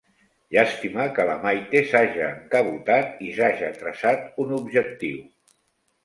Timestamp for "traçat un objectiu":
3.83-5.21